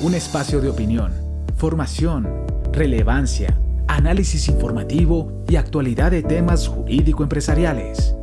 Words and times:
un 0.00 0.14
espacio 0.14 0.60
de 0.60 0.68
opinión, 0.68 1.12
formación, 1.56 2.46
relevancia, 2.72 3.58
análisis 3.88 4.48
informativo 4.48 5.42
y 5.48 5.56
actualidad 5.56 6.12
de 6.12 6.22
temas 6.22 6.68
jurídico-empresariales, 6.68 8.14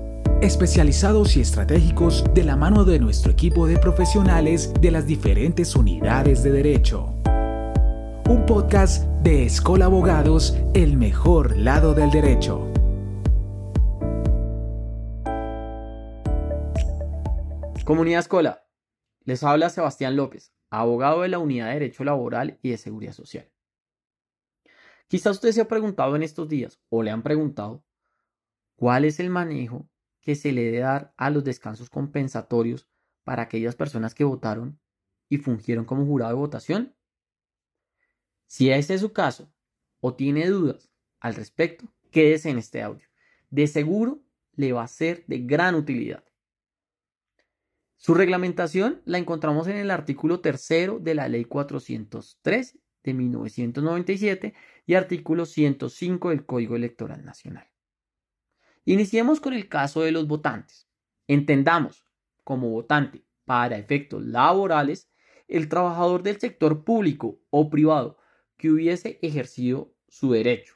especializados 0.41 1.35
y 1.35 1.41
estratégicos 1.41 2.23
de 2.33 2.45
la 2.45 2.55
mano 2.55 2.85
de 2.85 2.99
nuestro 2.99 3.33
equipo 3.33 3.67
de 3.67 3.77
profesionales 3.77 4.71
de 4.79 4.91
las 4.91 5.05
diferentes 5.05 5.75
unidades 5.75 6.43
de 6.43 6.51
derecho. 6.51 7.13
Un 8.29 8.45
podcast 8.47 9.03
de 9.21 9.45
Escola 9.45 9.85
Abogados, 9.85 10.57
el 10.73 10.95
mejor 10.95 11.57
lado 11.57 11.93
del 11.93 12.09
derecho. 12.09 12.71
Comunidad 17.83 18.21
Escola, 18.21 18.63
les 19.25 19.43
habla 19.43 19.69
Sebastián 19.69 20.15
López, 20.15 20.54
abogado 20.79 21.21
de 21.21 21.29
la 21.29 21.39
Unidad 21.39 21.67
de 21.67 21.73
Derecho 21.73 22.03
Laboral 22.03 22.59
y 22.61 22.71
de 22.71 22.77
Seguridad 22.77 23.13
Social. 23.13 23.51
Quizás 25.07 25.35
usted 25.35 25.51
se 25.51 25.61
ha 25.61 25.67
preguntado 25.67 26.15
en 26.15 26.23
estos 26.23 26.49
días 26.49 26.79
o 26.89 27.03
le 27.03 27.11
han 27.11 27.21
preguntado 27.21 27.83
cuál 28.75 29.05
es 29.05 29.19
el 29.19 29.29
manejo 29.29 29.87
que 30.21 30.35
se 30.35 30.51
le 30.51 30.63
debe 30.63 30.79
dar 30.79 31.13
a 31.17 31.29
los 31.29 31.43
descansos 31.43 31.89
compensatorios 31.89 32.89
para 33.23 33.43
aquellas 33.43 33.75
personas 33.75 34.15
que 34.15 34.23
votaron 34.23 34.79
y 35.29 35.37
fungieron 35.37 35.85
como 35.85 36.05
jurado 36.05 36.31
de 36.31 36.39
votación. 36.39 36.95
Si 38.47 38.71
ese 38.71 38.95
es 38.95 39.01
su 39.01 39.13
caso 39.13 39.51
o 39.99 40.15
tiene 40.15 40.47
dudas 40.47 40.91
al 41.19 41.35
respecto, 41.35 41.85
quédese 42.11 42.49
en 42.49 42.57
este 42.57 42.81
audio. 42.81 43.07
De 43.49 43.67
seguro 43.67 44.23
le 44.55 44.73
va 44.73 44.83
a 44.83 44.87
ser 44.87 45.25
de 45.27 45.39
gran 45.39 45.75
utilidad. 45.75 46.23
Su 48.05 48.13
reglamentación 48.13 49.01
la 49.05 49.17
encontramos 49.17 49.67
en 49.67 49.77
el 49.77 49.89
artículo 49.89 50.39
tercero 50.39 50.99
de 50.99 51.15
la 51.15 51.27
Ley 51.27 51.45
403 51.45 52.77
de 53.03 53.13
1997 53.15 54.53
y 54.85 54.93
artículo 54.93 55.47
105 55.47 56.29
del 56.29 56.45
Código 56.45 56.75
Electoral 56.75 57.25
Nacional. 57.25 57.67
Iniciemos 58.83 59.39
con 59.39 59.53
el 59.53 59.67
caso 59.67 60.03
de 60.03 60.11
los 60.11 60.27
votantes. 60.27 60.87
Entendamos 61.25 62.05
como 62.43 62.69
votante 62.69 63.25
para 63.43 63.79
efectos 63.79 64.23
laborales 64.23 65.09
el 65.47 65.67
trabajador 65.67 66.21
del 66.21 66.39
sector 66.39 66.83
público 66.83 67.39
o 67.49 67.71
privado 67.71 68.19
que 68.55 68.69
hubiese 68.69 69.17
ejercido 69.23 69.95
su 70.09 70.31
derecho. 70.31 70.75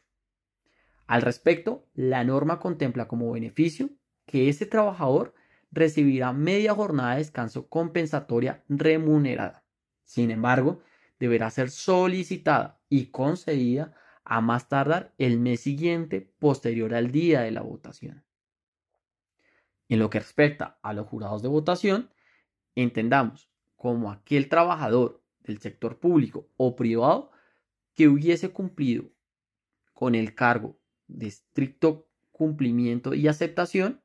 Al 1.06 1.22
respecto, 1.22 1.86
la 1.94 2.24
norma 2.24 2.60
contempla 2.60 3.08
como 3.08 3.32
beneficio 3.32 3.92
que 4.26 4.50
ese 4.50 4.66
trabajador 4.66 5.36
recibirá 5.72 6.34
media 6.34 6.74
jornada 6.74 7.12
de 7.12 7.20
descanso 7.20 7.68
compensatoria 7.68 8.64
remunerada. 8.68 9.64
Sin 10.04 10.32
embargo, 10.32 10.82
deberá 11.20 11.50
ser 11.50 11.70
solicitada 11.70 12.80
y 12.90 13.08
concedida 13.08 13.94
a 14.24 14.42
más 14.42 14.68
tardar 14.70 15.14
el 15.18 15.40
mes 15.40 15.62
siguiente 15.62 16.22
posterior 16.40 16.94
al 16.94 17.12
día 17.12 17.42
de 17.42 17.52
la 17.52 17.62
votación. 17.62 18.24
En 19.90 20.00
lo 20.00 20.10
que 20.10 20.20
respecta 20.20 20.80
a 20.82 20.94
los 20.94 21.08
jurados 21.08 21.42
de 21.42 21.48
votación, 21.48 22.12
entendamos 22.76 23.50
como 23.76 24.12
aquel 24.12 24.50
trabajador 24.50 25.24
del 25.42 25.60
sector 25.60 26.00
público 26.00 26.48
o 26.58 26.76
privado 26.76 27.32
que 27.96 28.08
hubiese 28.08 28.52
cumplido 28.52 29.10
con 29.94 30.16
el 30.16 30.36
cargo 30.36 30.80
de 31.08 31.28
estricto 31.28 32.08
cumplimiento 32.32 33.14
y 33.14 33.28
aceptación 33.28 34.02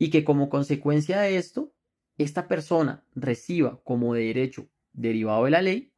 y 0.00 0.08
que 0.08 0.24
como 0.24 0.48
consecuencia 0.48 1.20
de 1.20 1.36
esto, 1.36 1.74
esta 2.16 2.48
persona 2.48 3.04
reciba 3.14 3.82
como 3.84 4.14
derecho 4.14 4.66
derivado 4.94 5.44
de 5.44 5.50
la 5.50 5.60
ley 5.60 5.92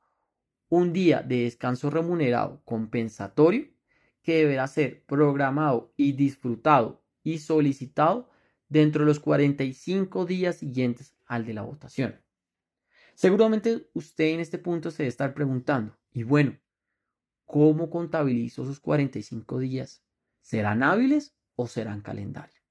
un 0.68 0.92
día 0.92 1.22
de 1.22 1.44
descanso 1.44 1.88
remunerado 1.88 2.60
compensatorio 2.64 3.68
que 4.22 4.38
deberá 4.38 4.66
ser 4.66 5.04
programado 5.04 5.94
y 5.96 6.12
disfrutado 6.12 7.04
y 7.22 7.38
solicitado 7.38 8.28
dentro 8.68 9.04
de 9.04 9.06
los 9.06 9.20
45 9.20 10.26
días 10.26 10.56
siguientes 10.56 11.14
al 11.26 11.46
de 11.46 11.54
la 11.54 11.62
votación. 11.62 12.20
Seguramente 13.14 13.88
usted 13.92 14.30
en 14.34 14.40
este 14.40 14.58
punto 14.58 14.90
se 14.90 15.04
debe 15.04 15.10
estar 15.10 15.32
preguntando, 15.32 15.96
y 16.12 16.24
bueno, 16.24 16.58
¿cómo 17.44 17.88
contabilizo 17.88 18.64
esos 18.64 18.80
45 18.80 19.60
días? 19.60 20.02
¿Serán 20.40 20.82
hábiles 20.82 21.36
o 21.54 21.68
serán 21.68 22.00
calendario? 22.00 22.61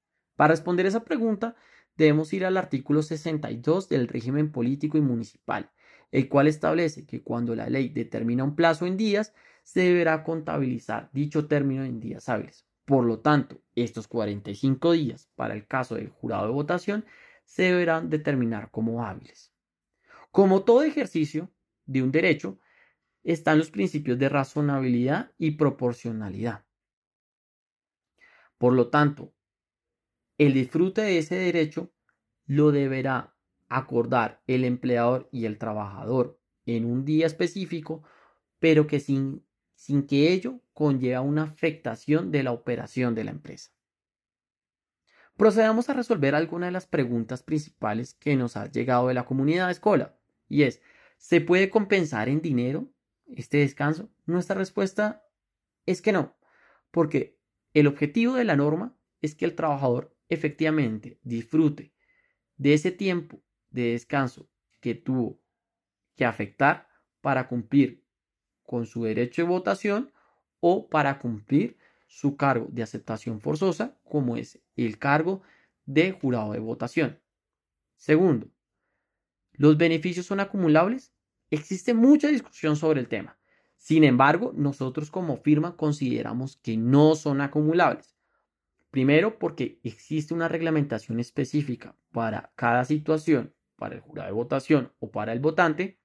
Para 0.41 0.53
responder 0.53 0.87
esa 0.87 1.03
pregunta, 1.03 1.55
debemos 1.95 2.33
ir 2.33 2.47
al 2.47 2.57
artículo 2.57 3.03
62 3.03 3.89
del 3.89 4.07
régimen 4.07 4.51
político 4.51 4.97
y 4.97 5.01
municipal, 5.01 5.69
el 6.09 6.29
cual 6.29 6.47
establece 6.47 7.05
que 7.05 7.21
cuando 7.21 7.53
la 7.53 7.69
ley 7.69 7.89
determina 7.89 8.43
un 8.43 8.55
plazo 8.55 8.87
en 8.87 8.97
días, 8.97 9.35
se 9.61 9.81
deberá 9.81 10.23
contabilizar 10.23 11.11
dicho 11.13 11.47
término 11.47 11.83
en 11.83 11.99
días 11.99 12.27
hábiles. 12.27 12.65
Por 12.85 13.05
lo 13.05 13.19
tanto, 13.19 13.61
estos 13.75 14.07
45 14.07 14.93
días 14.93 15.29
para 15.35 15.53
el 15.53 15.67
caso 15.67 15.93
del 15.93 16.09
jurado 16.09 16.47
de 16.47 16.53
votación 16.53 17.05
se 17.45 17.61
deberán 17.65 18.09
determinar 18.09 18.71
como 18.71 19.05
hábiles. 19.05 19.53
Como 20.31 20.63
todo 20.63 20.81
ejercicio 20.81 21.51
de 21.85 22.01
un 22.01 22.11
derecho, 22.11 22.57
están 23.23 23.59
los 23.59 23.69
principios 23.69 24.17
de 24.17 24.27
razonabilidad 24.27 25.33
y 25.37 25.51
proporcionalidad. 25.51 26.65
Por 28.57 28.73
lo 28.73 28.89
tanto, 28.89 29.35
el 30.41 30.53
disfrute 30.53 31.03
de 31.03 31.19
ese 31.19 31.35
derecho 31.35 31.93
lo 32.47 32.71
deberá 32.71 33.35
acordar 33.69 34.41
el 34.47 34.65
empleador 34.65 35.29
y 35.31 35.45
el 35.45 35.59
trabajador 35.59 36.39
en 36.65 36.85
un 36.85 37.05
día 37.05 37.27
específico, 37.27 38.01
pero 38.57 38.87
que 38.87 38.99
sin, 38.99 39.45
sin 39.75 40.07
que 40.07 40.33
ello 40.33 40.59
conlleva 40.73 41.21
una 41.21 41.43
afectación 41.43 42.31
de 42.31 42.41
la 42.41 42.53
operación 42.53 43.13
de 43.13 43.23
la 43.23 43.29
empresa. 43.29 43.69
Procedamos 45.37 45.89
a 45.89 45.93
resolver 45.93 46.33
algunas 46.33 46.69
de 46.69 46.71
las 46.71 46.87
preguntas 46.87 47.43
principales 47.43 48.15
que 48.15 48.35
nos 48.35 48.57
ha 48.57 48.65
llegado 48.65 49.09
de 49.09 49.13
la 49.13 49.25
comunidad 49.25 49.67
de 49.67 49.73
escuela, 49.73 50.17
y 50.49 50.63
es, 50.63 50.81
¿se 51.19 51.39
puede 51.39 51.69
compensar 51.69 52.29
en 52.29 52.41
dinero 52.41 52.91
este 53.27 53.57
descanso? 53.57 54.09
Nuestra 54.25 54.55
respuesta 54.55 55.23
es 55.85 56.01
que 56.01 56.13
no, 56.13 56.35
porque 56.89 57.37
el 57.75 57.85
objetivo 57.85 58.33
de 58.33 58.45
la 58.45 58.55
norma 58.55 58.97
es 59.21 59.35
que 59.35 59.45
el 59.45 59.53
trabajador 59.53 60.17
efectivamente 60.31 61.19
disfrute 61.23 61.93
de 62.57 62.73
ese 62.73 62.91
tiempo 62.91 63.43
de 63.69 63.91
descanso 63.91 64.49
que 64.79 64.95
tuvo 64.95 65.39
que 66.15 66.25
afectar 66.25 66.87
para 67.19 67.47
cumplir 67.47 68.03
con 68.63 68.85
su 68.85 69.03
derecho 69.03 69.41
de 69.41 69.47
votación 69.49 70.11
o 70.61 70.89
para 70.89 71.19
cumplir 71.19 71.77
su 72.07 72.37
cargo 72.37 72.67
de 72.71 72.83
aceptación 72.83 73.41
forzosa, 73.41 73.97
como 74.03 74.37
es 74.37 74.59
el 74.75 74.97
cargo 74.97 75.41
de 75.85 76.13
jurado 76.13 76.53
de 76.53 76.59
votación. 76.59 77.19
Segundo, 77.97 78.47
¿los 79.53 79.77
beneficios 79.77 80.25
son 80.25 80.39
acumulables? 80.39 81.13
Existe 81.49 81.93
mucha 81.93 82.29
discusión 82.29 82.77
sobre 82.77 83.01
el 83.01 83.09
tema. 83.09 83.37
Sin 83.75 84.03
embargo, 84.05 84.53
nosotros 84.55 85.11
como 85.11 85.37
firma 85.37 85.75
consideramos 85.75 86.55
que 86.57 86.77
no 86.77 87.15
son 87.15 87.41
acumulables. 87.41 88.15
Primero, 88.91 89.39
porque 89.39 89.79
existe 89.83 90.33
una 90.33 90.49
reglamentación 90.49 91.21
específica 91.21 91.95
para 92.11 92.51
cada 92.55 92.83
situación, 92.83 93.55
para 93.77 93.95
el 93.95 94.01
jurado 94.01 94.27
de 94.27 94.33
votación 94.33 94.93
o 94.99 95.11
para 95.11 95.31
el 95.31 95.39
votante, 95.39 95.97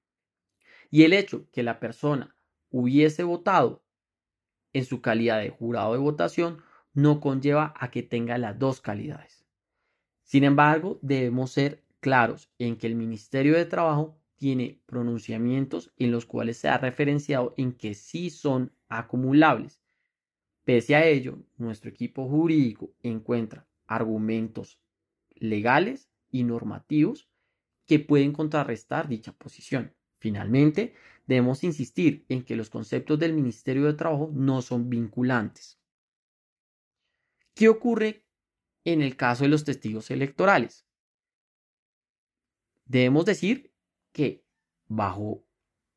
y 0.89 1.03
el 1.03 1.13
hecho 1.13 1.51
que 1.51 1.65
la 1.65 1.81
persona 1.81 2.37
hubiese 2.71 3.25
votado 3.25 3.83
en 4.73 4.85
su 4.85 5.01
calidad 5.01 5.41
de 5.41 5.51
jurado 5.51 5.95
de 5.95 5.99
votación 5.99 6.63
no 6.93 7.21
conlleva 7.21 7.75
a 7.77 7.91
que 7.91 8.05
tenga 8.05 8.39
las 8.39 8.57
dos 8.59 8.81
calidades. 8.81 9.45
Sin 10.23 10.45
embargo, 10.45 11.01
debemos 11.03 11.51
ser 11.51 11.83
claros 11.99 12.53
en 12.59 12.77
que 12.77 12.87
el 12.87 12.95
Ministerio 12.95 13.57
de 13.57 13.65
Trabajo 13.65 14.17
tiene 14.37 14.81
pronunciamientos 14.87 15.93
en 15.97 16.13
los 16.13 16.25
cuales 16.25 16.59
se 16.59 16.69
ha 16.69 16.79
referenciado 16.79 17.53
en 17.57 17.73
que 17.73 17.95
sí 17.95 18.31
son 18.31 18.73
acumulables 18.89 19.81
Pese 20.67 20.97
a 20.97 21.07
ello, 21.07 21.39
nuestro 21.59 21.91
equipo 21.91 22.29
jurídico 22.29 22.93
encuentra 23.05 23.69
argumentos 23.87 24.81
legales 25.37 26.11
y 26.33 26.43
normativos 26.43 27.31
que 27.87 28.01
pueden 28.01 28.33
contrarrestar 28.33 29.07
dicha 29.07 29.33
posición. 29.33 29.95
Finalmente, 30.19 30.93
debemos 31.29 31.63
insistir 31.63 32.25
en 32.29 32.43
que 32.43 32.57
los 32.57 32.69
conceptos 32.69 33.17
del 33.17 33.33
Ministerio 33.33 33.85
de 33.85 33.95
Trabajo 33.95 34.33
no 34.35 34.61
son 34.61 34.91
vinculantes. 34.91 35.79
¿Qué 37.55 37.69
ocurre 37.69 38.25
en 38.85 39.03
el 39.03 39.15
caso 39.15 39.45
de 39.45 39.51
los 39.51 39.63
testigos 39.63 40.11
electorales? 40.11 40.85
Debemos 42.87 43.25
decir 43.25 43.73
que 44.11 44.45
bajo 44.89 45.45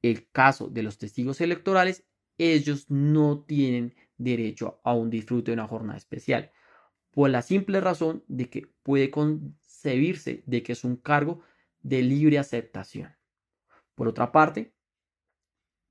el 0.03 0.29
caso 0.29 0.67
de 0.69 0.83
los 0.83 0.99
testigos 0.99 1.41
electorales, 1.41 2.05
ellos 2.39 2.89
no 2.89 3.43
tienen 3.45 3.93
derecho 4.17 4.79
a 4.83 4.95
un 4.95 5.11
disfrute 5.11 5.51
de 5.51 5.53
una 5.53 5.67
jornada 5.67 5.97
especial, 5.97 6.51
por 7.11 7.29
la 7.29 7.41
simple 7.41 7.79
razón 7.81 8.23
de 8.27 8.49
que 8.49 8.67
puede 8.81 9.11
concebirse 9.11 10.43
de 10.47 10.63
que 10.63 10.71
es 10.71 10.83
un 10.83 10.95
cargo 10.95 11.41
de 11.81 12.01
libre 12.01 12.39
aceptación. 12.39 13.15
Por 13.95 14.07
otra 14.07 14.31
parte, 14.31 14.73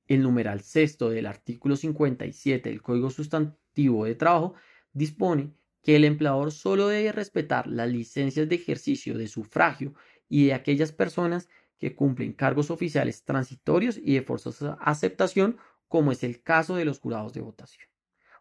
el 0.06 0.22
numeral 0.22 0.62
sexto 0.62 1.10
del 1.10 1.26
artículo 1.26 1.76
57 1.76 2.68
del 2.68 2.82
Código 2.82 3.10
Sustantivo 3.10 4.06
de 4.06 4.14
Trabajo 4.14 4.54
dispone 4.92 5.52
que 5.82 5.96
el 5.96 6.04
empleador 6.04 6.50
solo 6.50 6.88
debe 6.88 7.12
respetar 7.12 7.66
las 7.66 7.88
licencias 7.90 8.48
de 8.48 8.56
ejercicio 8.56 9.16
de 9.16 9.28
sufragio 9.28 9.94
y 10.28 10.46
de 10.46 10.54
aquellas 10.54 10.92
personas 10.92 11.48
que 11.78 11.94
cumplen 11.94 12.32
cargos 12.32 12.70
oficiales 12.70 13.24
transitorios 13.24 13.98
y 13.98 14.14
de 14.14 14.22
forzosa 14.22 14.76
aceptación, 14.80 15.58
como 15.88 16.12
es 16.12 16.22
el 16.22 16.42
caso 16.42 16.76
de 16.76 16.84
los 16.84 17.00
jurados 17.00 17.32
de 17.32 17.40
votación. 17.40 17.88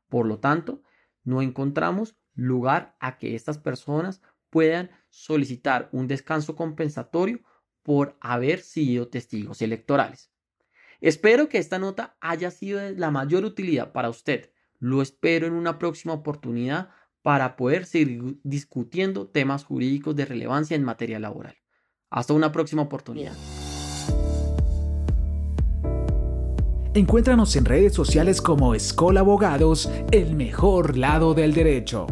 Por 0.10 0.26
lo 0.26 0.40
tanto, 0.40 0.84
no 1.24 1.42
encontramos 1.42 2.16
lugar 2.34 2.96
a 3.00 3.18
que 3.18 3.36
estas 3.36 3.58
personas 3.58 4.22
puedan 4.50 4.92
solicitar 5.10 5.90
un 5.92 6.08
descanso 6.08 6.56
compensatorio 6.56 7.42
por 7.84 8.18
haber 8.22 8.60
sido 8.60 9.08
testigos 9.08 9.62
electorales. 9.62 10.32
Espero 11.00 11.48
que 11.48 11.58
esta 11.58 11.80
nota 11.80 12.18
haya 12.20 12.52
sido 12.52 12.80
de 12.80 12.96
la 12.96 13.12
mayor 13.12 13.46
utilidad 13.46 13.92
para 13.92 14.10
usted. 14.10 14.52
Lo 14.80 15.02
espero 15.02 15.48
en 15.48 15.54
una 15.54 15.80
próxima 15.80 16.14
oportunidad 16.14 16.90
para 17.22 17.56
poder 17.56 17.86
seguir 17.86 18.40
discutiendo 18.44 19.28
temas 19.28 19.64
jurídicos 19.64 20.16
de 20.16 20.26
relevancia 20.26 20.76
en 20.76 20.84
materia 20.84 21.20
laboral. 21.20 21.58
Hasta 22.10 22.34
una 22.34 22.52
próxima 22.52 22.84
oportunidad. 22.84 23.34
Encuéntranos 26.98 27.56
en 27.56 27.66
redes 27.66 27.94
sociales 27.94 28.42
como 28.42 28.74
Escola 28.74 29.20
Abogados, 29.20 29.88
el 30.10 30.34
mejor 30.36 30.98
lado 30.98 31.36
del 31.36 31.54
derecho. 31.54 32.08